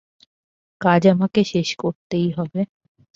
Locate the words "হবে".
2.31-2.61